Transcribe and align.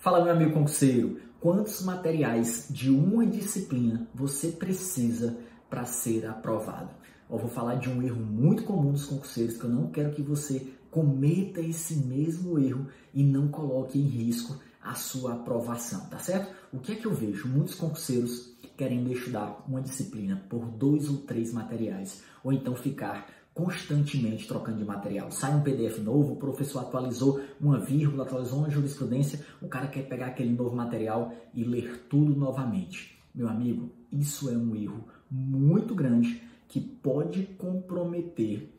Fala, 0.00 0.22
meu 0.22 0.32
amigo 0.32 0.52
concurseiro, 0.52 1.20
quantos 1.40 1.82
materiais 1.82 2.68
de 2.70 2.88
uma 2.88 3.26
disciplina 3.26 4.06
você 4.14 4.52
precisa 4.52 5.36
para 5.68 5.84
ser 5.86 6.24
aprovado? 6.24 6.90
Eu 7.28 7.36
vou 7.36 7.50
falar 7.50 7.74
de 7.74 7.90
um 7.90 8.00
erro 8.00 8.20
muito 8.20 8.62
comum 8.62 8.92
dos 8.92 9.06
concurseiros 9.06 9.56
que 9.56 9.64
eu 9.64 9.70
não 9.70 9.88
quero 9.88 10.14
que 10.14 10.22
você 10.22 10.68
cometa 10.88 11.60
esse 11.60 11.96
mesmo 11.96 12.60
erro 12.60 12.86
e 13.12 13.24
não 13.24 13.48
coloque 13.48 13.98
em 13.98 14.06
risco 14.06 14.56
a 14.80 14.94
sua 14.94 15.32
aprovação, 15.32 16.06
tá 16.06 16.20
certo? 16.20 16.54
O 16.72 16.78
que 16.78 16.92
é 16.92 16.94
que 16.94 17.06
eu 17.06 17.12
vejo? 17.12 17.48
Muitos 17.48 17.74
concurseiros 17.74 18.56
querendo 18.76 19.12
estudar 19.12 19.64
uma 19.66 19.82
disciplina 19.82 20.40
por 20.48 20.64
dois 20.64 21.08
ou 21.10 21.16
três 21.16 21.52
materiais, 21.52 22.22
ou 22.44 22.52
então 22.52 22.76
ficar 22.76 23.26
constantemente 23.58 24.46
trocando 24.46 24.78
de 24.78 24.84
material. 24.84 25.32
Sai 25.32 25.52
um 25.52 25.64
PDF 25.64 25.98
novo, 25.98 26.34
o 26.34 26.36
professor 26.36 26.78
atualizou 26.78 27.40
uma 27.60 27.80
vírgula, 27.80 28.22
atualizou 28.22 28.60
uma 28.60 28.70
jurisprudência, 28.70 29.44
o 29.60 29.66
cara 29.66 29.88
quer 29.88 30.02
pegar 30.02 30.26
aquele 30.26 30.52
novo 30.52 30.76
material 30.76 31.34
e 31.52 31.64
ler 31.64 32.06
tudo 32.08 32.36
novamente. 32.36 33.18
Meu 33.34 33.48
amigo, 33.48 33.90
isso 34.12 34.48
é 34.48 34.52
um 34.52 34.76
erro 34.76 35.04
muito 35.28 35.92
grande 35.92 36.40
que 36.68 36.80
pode 36.80 37.46
comprometer 37.58 38.72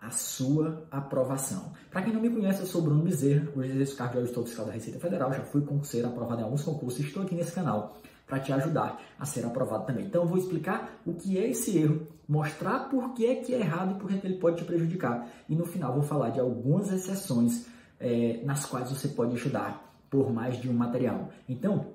a 0.00 0.10
sua 0.10 0.86
aprovação. 0.90 1.72
Para 1.90 2.02
quem 2.02 2.12
não 2.12 2.20
me 2.20 2.30
conhece, 2.30 2.60
eu 2.60 2.66
sou 2.66 2.80
Bruno 2.80 3.02
Bezerra, 3.02 3.48
hoje 3.54 3.70
exerço 3.70 3.96
cargo 3.96 4.14
de 4.14 4.18
auditor 4.20 4.46
fiscal 4.46 4.64
da 4.64 4.72
Receita 4.72 4.98
Federal, 4.98 5.32
já 5.32 5.42
fui 5.42 5.60
concurseiro 5.60 6.08
aprovado 6.08 6.40
em 6.40 6.44
alguns 6.44 6.62
concursos 6.62 7.00
e 7.00 7.06
estou 7.06 7.22
aqui 7.22 7.34
nesse 7.34 7.52
canal 7.52 7.98
para 8.26 8.40
te 8.40 8.52
ajudar 8.52 8.98
a 9.18 9.26
ser 9.26 9.44
aprovado 9.44 9.84
também. 9.84 10.06
Então 10.06 10.22
eu 10.22 10.28
vou 10.28 10.38
explicar 10.38 11.00
o 11.04 11.12
que 11.12 11.36
é 11.36 11.50
esse 11.50 11.76
erro, 11.76 12.06
mostrar 12.26 12.88
por 12.88 13.12
que 13.12 13.26
é 13.26 13.34
que 13.34 13.52
é 13.52 13.58
errado 13.58 13.96
e 13.96 13.98
por 13.98 14.08
que, 14.08 14.14
é 14.14 14.20
ele 14.24 14.38
pode 14.38 14.56
te 14.56 14.64
prejudicar. 14.64 15.28
E 15.48 15.54
no 15.54 15.66
final 15.66 15.92
vou 15.92 16.02
falar 16.02 16.30
de 16.30 16.40
algumas 16.40 16.90
exceções 16.90 17.66
é, 17.98 18.40
nas 18.44 18.64
quais 18.64 18.88
você 18.90 19.08
pode 19.08 19.36
estudar 19.36 19.86
por 20.08 20.32
mais 20.32 20.58
de 20.60 20.70
um 20.70 20.72
material. 20.72 21.30
Então, 21.48 21.88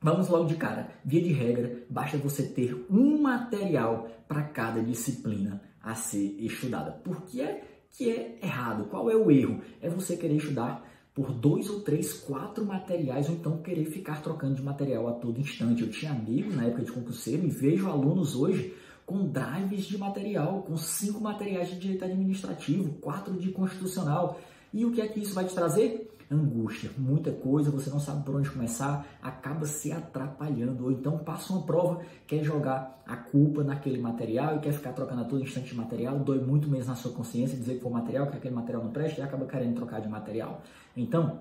vamos 0.00 0.28
logo 0.28 0.46
de 0.46 0.54
cara. 0.54 0.88
Via 1.04 1.20
de 1.20 1.32
regra, 1.32 1.82
basta 1.90 2.16
você 2.16 2.44
ter 2.44 2.86
um 2.88 3.20
material 3.20 4.08
para 4.26 4.42
cada 4.44 4.80
disciplina 4.80 5.60
a 5.82 5.94
ser 5.94 6.36
estudada. 6.38 6.90
Por 6.90 7.22
que 7.22 7.40
é 7.40 7.64
que 7.90 8.10
é 8.10 8.38
errado? 8.42 8.84
Qual 8.84 9.10
é 9.10 9.16
o 9.16 9.30
erro? 9.30 9.60
É 9.80 9.88
você 9.88 10.16
querer 10.16 10.36
estudar 10.36 10.88
por 11.14 11.32
dois 11.32 11.68
ou 11.68 11.80
três, 11.80 12.12
quatro 12.12 12.64
materiais, 12.64 13.28
ou 13.28 13.34
então 13.34 13.58
querer 13.58 13.84
ficar 13.86 14.22
trocando 14.22 14.54
de 14.54 14.62
material 14.62 15.08
a 15.08 15.12
todo 15.12 15.40
instante. 15.40 15.82
Eu 15.82 15.90
tinha 15.90 16.12
amigos 16.12 16.54
na 16.54 16.66
época 16.66 16.84
de 16.84 16.92
concurseiro 16.92 17.44
e 17.44 17.50
vejo 17.50 17.88
alunos 17.88 18.34
hoje 18.34 18.74
com 19.04 19.26
drives 19.26 19.86
de 19.86 19.98
material, 19.98 20.62
com 20.62 20.76
cinco 20.76 21.20
materiais 21.20 21.68
de 21.68 21.78
direito 21.80 22.04
administrativo, 22.04 22.94
quatro 23.00 23.34
de 23.34 23.50
constitucional. 23.50 24.40
E 24.72 24.84
o 24.84 24.92
que 24.92 25.00
é 25.00 25.08
que 25.08 25.20
isso 25.20 25.34
vai 25.34 25.44
te 25.44 25.54
trazer? 25.54 26.06
angústia, 26.32 26.92
muita 26.96 27.32
coisa, 27.32 27.72
você 27.72 27.90
não 27.90 27.98
sabe 27.98 28.24
por 28.24 28.36
onde 28.36 28.48
começar, 28.48 29.04
acaba 29.20 29.66
se 29.66 29.90
atrapalhando. 29.90 30.84
Ou 30.84 30.92
então 30.92 31.18
passa 31.18 31.52
uma 31.52 31.62
prova, 31.62 32.02
quer 32.24 32.44
jogar 32.44 33.02
a 33.04 33.16
culpa 33.16 33.64
naquele 33.64 34.00
material 34.00 34.56
e 34.56 34.60
quer 34.60 34.72
ficar 34.72 34.92
trocando 34.92 35.22
a 35.22 35.24
todo 35.24 35.42
instante 35.42 35.70
de 35.70 35.74
material, 35.74 36.20
dói 36.20 36.38
muito 36.38 36.68
menos 36.68 36.86
na 36.86 36.94
sua 36.94 37.10
consciência 37.10 37.58
dizer 37.58 37.74
que 37.74 37.80
foi 37.80 37.90
material, 37.90 38.28
que 38.28 38.36
aquele 38.36 38.54
material 38.54 38.84
não 38.84 38.92
presta 38.92 39.20
e 39.20 39.24
acaba 39.24 39.44
querendo 39.44 39.74
trocar 39.74 40.00
de 40.00 40.08
material. 40.08 40.62
Então, 40.96 41.40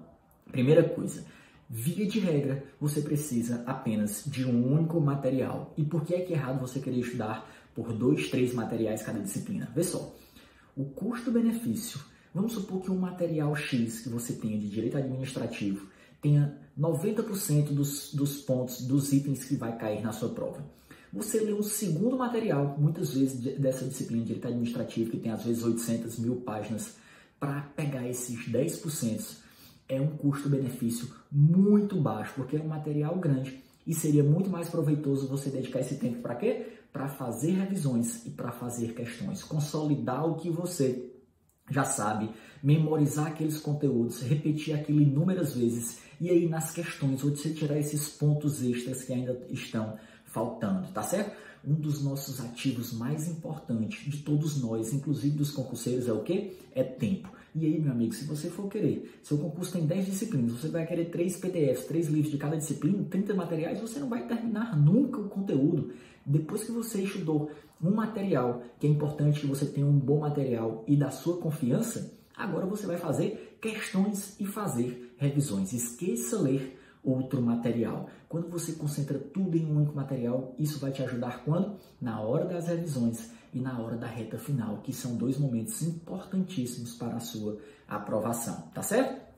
primeira 0.51 0.81
coisa, 0.81 1.23
Via 1.71 2.07
de 2.07 2.19
regra, 2.19 2.63
você 2.81 2.99
precisa 2.99 3.63
apenas 3.63 4.23
de 4.25 4.43
um 4.43 4.73
único 4.73 4.99
material. 4.99 5.71
E 5.77 5.83
por 5.83 6.03
que 6.03 6.15
é 6.15 6.21
que 6.21 6.33
é 6.33 6.35
errado 6.35 6.59
você 6.59 6.79
querer 6.79 6.97
estudar 6.97 7.47
por 7.75 7.93
dois, 7.93 8.27
três 8.31 8.55
materiais 8.55 9.03
cada 9.03 9.19
disciplina? 9.19 9.71
Vê 9.75 9.83
só, 9.83 10.11
o 10.75 10.85
custo-benefício 10.85 11.99
Vamos 12.33 12.53
supor 12.53 12.81
que 12.81 12.91
um 12.91 12.97
material 12.97 13.55
X 13.55 14.01
que 14.01 14.09
você 14.09 14.33
tenha 14.33 14.57
de 14.57 14.69
direito 14.69 14.97
administrativo 14.97 15.87
tenha 16.21 16.57
90% 16.77 17.73
dos, 17.73 18.13
dos 18.13 18.41
pontos, 18.41 18.81
dos 18.81 19.11
itens 19.13 19.43
que 19.43 19.55
vai 19.55 19.77
cair 19.77 20.01
na 20.01 20.11
sua 20.11 20.29
prova. 20.29 20.63
Você 21.11 21.39
lê 21.39 21.53
um 21.53 21.63
segundo 21.63 22.17
material, 22.17 22.75
muitas 22.77 23.13
vezes 23.13 23.39
dessa 23.57 23.85
disciplina 23.85 24.21
de 24.21 24.27
direito 24.27 24.47
administrativo, 24.47 25.11
que 25.11 25.17
tem 25.17 25.31
às 25.31 25.43
vezes 25.43 25.63
800 25.63 26.19
mil 26.19 26.35
páginas, 26.37 26.97
para 27.39 27.61
pegar 27.61 28.07
esses 28.07 28.47
10%, 28.47 29.37
é 29.87 29.99
um 29.99 30.09
custo-benefício 30.17 31.09
muito 31.31 31.99
baixo, 31.99 32.33
porque 32.35 32.57
é 32.57 32.61
um 32.61 32.67
material 32.67 33.15
grande 33.17 33.63
e 33.87 33.93
seria 33.93 34.23
muito 34.23 34.51
mais 34.51 34.69
proveitoso 34.69 35.27
você 35.27 35.49
dedicar 35.49 35.79
esse 35.79 35.95
tempo 35.95 36.21
para 36.21 36.35
quê? 36.35 36.67
Para 36.93 37.07
fazer 37.07 37.53
revisões 37.53 38.23
e 38.25 38.29
para 38.29 38.51
fazer 38.51 38.93
questões, 38.93 39.43
consolidar 39.43 40.29
o 40.29 40.35
que 40.35 40.49
você 40.49 41.11
já 41.69 41.83
sabe, 41.83 42.29
memorizar 42.61 43.27
aqueles 43.27 43.59
conteúdos, 43.59 44.21
repetir 44.21 44.73
aquilo 44.73 45.01
inúmeras 45.01 45.55
vezes 45.55 45.99
e 46.19 46.29
aí 46.29 46.47
nas 46.47 46.71
questões 46.71 47.21
você 47.21 47.49
tirar 47.51 47.77
esses 47.77 48.09
pontos 48.09 48.61
extras 48.61 49.03
que 49.03 49.13
ainda 49.13 49.39
estão 49.49 49.97
faltando, 50.25 50.87
tá 50.89 51.01
certo? 51.01 51.35
Um 51.65 51.73
dos 51.73 52.03
nossos 52.03 52.39
ativos 52.39 52.93
mais 52.93 53.27
importantes 53.27 54.09
de 54.09 54.19
todos 54.23 54.61
nós, 54.61 54.93
inclusive 54.93 55.35
dos 55.35 55.51
concurseiros, 55.51 56.07
é 56.07 56.13
o 56.13 56.23
que? 56.23 56.57
É 56.73 56.83
tempo. 56.83 57.29
E 57.53 57.65
aí, 57.65 57.79
meu 57.79 57.91
amigo, 57.91 58.13
se 58.13 58.25
você 58.25 58.49
for 58.49 58.69
querer, 58.69 59.19
seu 59.23 59.37
concurso 59.37 59.73
tem 59.73 59.85
10 59.85 60.05
disciplinas, 60.05 60.53
você 60.53 60.69
vai 60.69 60.85
querer 60.85 61.05
3 61.05 61.37
PDFs, 61.37 61.85
3 61.85 62.07
livros 62.07 62.31
de 62.31 62.37
cada 62.37 62.55
disciplina, 62.55 63.03
30 63.09 63.33
materiais, 63.33 63.81
você 63.81 63.99
não 63.99 64.07
vai 64.07 64.27
terminar 64.27 64.77
nunca 64.77 65.19
o 65.19 65.27
conteúdo. 65.27 65.91
Depois 66.25 66.63
que 66.63 66.71
você 66.71 67.01
estudou 67.01 67.51
um 67.81 67.91
material, 67.91 68.63
que 68.79 68.85
é 68.85 68.89
importante 68.89 69.41
que 69.41 69.47
você 69.47 69.65
tenha 69.65 69.87
um 69.87 69.97
bom 69.97 70.19
material 70.19 70.83
e 70.87 70.95
da 70.95 71.09
sua 71.09 71.37
confiança, 71.37 72.13
agora 72.35 72.65
você 72.65 72.85
vai 72.85 72.97
fazer 72.97 73.57
questões 73.59 74.39
e 74.39 74.45
fazer 74.45 75.15
revisões. 75.17 75.73
Esqueça 75.73 76.39
ler 76.39 76.78
outro 77.03 77.41
material. 77.41 78.09
Quando 78.27 78.49
você 78.49 78.73
concentra 78.73 79.17
tudo 79.17 79.57
em 79.57 79.65
um 79.65 79.77
único 79.77 79.95
material, 79.95 80.53
isso 80.57 80.79
vai 80.79 80.91
te 80.91 81.01
ajudar 81.03 81.43
quando? 81.43 81.75
Na 82.01 82.21
hora 82.21 82.45
das 82.45 82.67
revisões 82.67 83.31
e 83.53 83.59
na 83.59 83.79
hora 83.79 83.97
da 83.97 84.07
reta 84.07 84.37
final, 84.37 84.77
que 84.77 84.93
são 84.93 85.15
dois 85.15 85.37
momentos 85.37 85.81
importantíssimos 85.81 86.95
para 86.95 87.15
a 87.15 87.19
sua 87.19 87.57
aprovação, 87.87 88.63
tá 88.73 88.81
certo? 88.81 89.29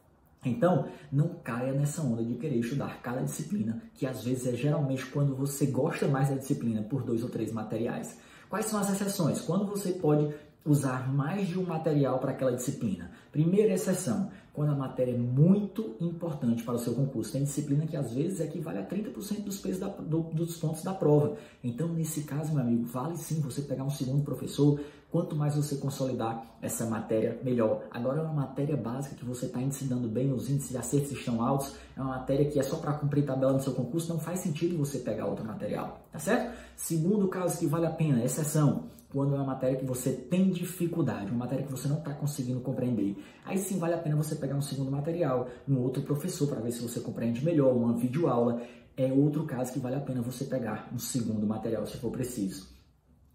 Então, 0.44 0.88
não 1.12 1.36
caia 1.44 1.72
nessa 1.72 2.02
onda 2.02 2.24
de 2.24 2.34
querer 2.34 2.58
estudar 2.58 3.00
cada 3.02 3.22
disciplina, 3.22 3.82
que 3.94 4.08
às 4.08 4.24
vezes 4.24 4.48
é 4.48 4.56
geralmente 4.56 5.06
quando 5.06 5.36
você 5.36 5.68
gosta 5.68 6.08
mais 6.08 6.30
da 6.30 6.36
disciplina 6.36 6.82
por 6.82 7.04
dois 7.04 7.22
ou 7.22 7.30
três 7.30 7.52
materiais. 7.52 8.18
Quais 8.50 8.66
são 8.66 8.80
as 8.80 8.92
exceções? 8.92 9.40
Quando 9.42 9.68
você 9.68 9.94
pode 9.94 10.34
usar 10.66 11.12
mais 11.12 11.48
de 11.48 11.58
um 11.58 11.64
material 11.64 12.20
para 12.20 12.32
aquela 12.32 12.52
disciplina. 12.52 13.12
Primeira 13.32 13.74
exceção, 13.74 14.30
quando 14.54 14.72
a 14.72 14.76
matéria 14.76 15.14
é 15.14 15.18
muito 15.18 15.96
importante 16.00 16.64
para 16.64 16.76
o 16.76 16.80
seu 16.80 16.94
concurso. 16.94 17.32
Tem 17.32 17.44
disciplina 17.44 17.88
que 17.88 17.96
às 17.96 18.14
vezes 18.14 18.40
equivale 18.40 18.80
a 18.80 18.86
30% 18.86 19.44
dos, 19.44 19.60
pesos 19.60 19.80
da, 19.80 19.88
do, 19.88 20.22
dos 20.34 20.58
pontos 20.58 20.84
da 20.84 20.94
prova. 20.94 21.38
Então, 21.64 21.88
nesse 21.88 22.24
caso, 22.24 22.54
meu 22.54 22.62
amigo, 22.62 22.86
vale 22.86 23.18
sim 23.18 23.40
você 23.40 23.62
pegar 23.62 23.84
um 23.84 23.90
segundo 23.90 24.24
professor. 24.24 24.80
Quanto 25.12 25.36
mais 25.36 25.56
você 25.56 25.76
consolidar 25.76 26.46
essa 26.62 26.86
matéria, 26.86 27.38
melhor. 27.44 27.84
Agora 27.92 28.20
é 28.20 28.22
uma 28.24 28.34
matéria 28.34 28.78
básica 28.78 29.14
que 29.14 29.26
você 29.26 29.48
está 29.48 29.62
ensinando 29.62 30.08
bem, 30.08 30.32
os 30.32 30.50
índices 30.50 30.70
de 30.70 30.78
acertos 30.78 31.12
estão 31.12 31.42
altos, 31.42 31.76
é 31.98 32.02
uma 32.02 32.18
matéria 32.18 32.50
que 32.50 32.58
é 32.58 32.64
só 32.64 32.78
para 32.78 32.94
cumprir 32.94 33.26
tabela 33.26 33.52
no 33.52 33.60
seu 33.60 33.74
concurso, 33.74 34.14
não 34.14 34.20
faz 34.20 34.40
sentido 34.40 34.78
você 34.78 35.00
pegar 35.00 35.26
outro 35.26 35.44
material, 35.44 36.00
tá 36.12 36.18
certo? 36.18 36.58
Segundo 36.78 37.28
caso 37.28 37.60
que 37.60 37.66
vale 37.66 37.88
a 37.88 37.92
pena, 37.92 38.24
exceção, 38.24 38.86
quando 39.12 39.36
é 39.36 39.38
uma 39.38 39.48
matéria 39.48 39.78
que 39.78 39.86
você 39.86 40.12
tem 40.14 40.50
dificuldade, 40.50 41.30
uma 41.32 41.40
matéria 41.40 41.66
que 41.66 41.72
você 41.72 41.88
não 41.88 41.98
está 41.98 42.14
conseguindo 42.14 42.62
compreender. 42.62 43.18
Aí 43.44 43.58
sim 43.58 43.78
vale 43.78 43.94
a 43.94 43.98
pena 43.98 44.16
você 44.16 44.36
pegar 44.36 44.56
um 44.56 44.62
segundo 44.62 44.90
material, 44.90 45.50
um 45.68 45.78
outro 45.80 46.02
professor 46.04 46.48
para 46.48 46.62
ver 46.62 46.72
se 46.72 46.82
você 46.82 47.02
compreende 47.02 47.44
melhor, 47.44 47.76
uma 47.76 47.94
videoaula. 47.94 48.62
É 48.96 49.12
outro 49.12 49.46
caso 49.46 49.74
que 49.74 49.80
vale 49.80 49.96
a 49.96 50.00
pena 50.00 50.22
você 50.22 50.46
pegar 50.46 50.90
um 50.94 51.00
segundo 51.00 51.46
material 51.46 51.86
se 51.86 51.98
for 51.98 52.12
preciso. 52.12 52.70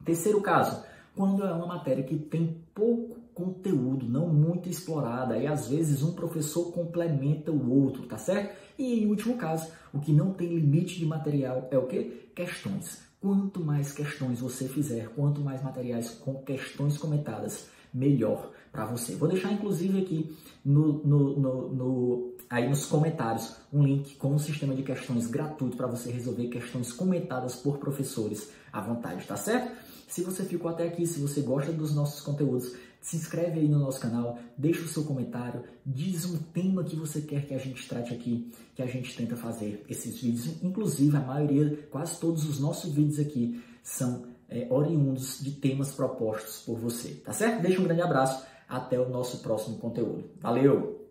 Terceiro 0.05 0.41
caso, 0.41 0.83
quando 1.17 1.43
é 1.43 1.53
uma 1.53 1.67
matéria 1.67 2.05
que 2.05 2.17
tem 2.17 2.63
pouco 2.75 3.17
conteúdo, 3.35 4.07
não 4.07 4.29
muito 4.29 4.69
explorada, 4.69 5.37
e 5.37 5.47
às 5.47 5.69
vezes 5.69 6.03
um 6.03 6.13
professor 6.13 6.73
complementa 6.73 7.51
o 7.51 7.83
outro, 7.83 8.07
tá 8.07 8.19
certo? 8.19 8.55
E 8.79 9.03
em 9.03 9.07
último 9.07 9.37
caso, 9.37 9.71
o 9.93 9.99
que 9.99 10.13
não 10.13 10.33
tem 10.33 10.49
limite 10.49 10.99
de 10.99 11.07
material 11.07 11.67
é 11.71 11.79
o 11.79 11.87
que? 11.87 12.31
Questões. 12.35 13.03
Quanto 13.19 13.61
mais 13.61 13.93
questões 13.93 14.41
você 14.41 14.69
fizer, 14.69 15.09
quanto 15.09 15.41
mais 15.41 15.63
materiais 15.63 16.11
com 16.11 16.35
questões 16.43 16.99
comentadas, 16.99 17.69
melhor 17.93 18.53
para 18.71 18.85
você. 18.85 19.15
Vou 19.15 19.29
deixar 19.29 19.51
inclusive 19.53 20.03
aqui 20.03 20.37
no, 20.63 21.03
no, 21.03 21.39
no, 21.39 21.75
no, 21.75 22.35
aí 22.51 22.69
nos 22.69 22.85
comentários 22.85 23.57
um 23.73 23.83
link 23.83 24.17
com 24.17 24.35
um 24.35 24.39
sistema 24.39 24.75
de 24.75 24.83
questões 24.83 25.27
gratuito 25.27 25.79
para 25.79 25.87
você 25.87 26.11
resolver 26.11 26.49
questões 26.49 26.93
comentadas 26.93 27.57
por 27.57 27.79
professores 27.79 28.53
à 28.71 28.83
vontade, 28.83 29.27
tá 29.27 29.37
certo? 29.37 29.73
Se 30.07 30.23
você 30.23 30.45
ficou 30.45 30.71
até 30.71 30.87
aqui, 30.87 31.07
se 31.07 31.21
você 31.21 31.41
gosta 31.41 31.73
dos 31.73 31.95
nossos 31.95 32.21
conteúdos, 32.21 32.73
se 33.01 33.17
inscreve 33.17 33.61
aí 33.61 33.69
no 33.69 33.79
nosso 33.79 34.01
canal, 34.01 34.39
deixa 34.57 34.83
o 34.83 34.89
seu 34.89 35.05
comentário, 35.05 35.63
diz 35.85 36.25
um 36.25 36.39
tema 36.39 36.83
que 36.83 36.97
você 36.97 37.21
quer 37.21 37.47
que 37.47 37.55
a 37.55 37.59
gente 37.59 37.89
trate 37.89 38.13
aqui, 38.13 38.53
que 38.75 38.83
a 38.83 38.87
gente 38.87 39.17
tenta 39.17 39.37
fazer 39.37 39.85
esses 39.89 40.21
vídeos. 40.21 40.63
Inclusive, 40.63 41.17
a 41.17 41.21
maioria, 41.21 41.89
quase 41.91 42.19
todos 42.19 42.49
os 42.49 42.59
nossos 42.59 42.93
vídeos 42.93 43.19
aqui 43.19 43.63
são 43.83 44.27
é, 44.49 44.67
oriundos 44.71 45.41
de 45.41 45.53
temas 45.53 45.93
propostos 45.93 46.63
por 46.63 46.79
você, 46.79 47.15
tá 47.25 47.33
certo? 47.33 47.63
Deixa 47.63 47.81
um 47.81 47.85
grande 47.85 48.03
abraço, 48.03 48.45
até 48.69 48.99
o 48.99 49.09
nosso 49.09 49.39
próximo 49.39 49.79
conteúdo. 49.79 50.25
Valeu! 50.41 51.06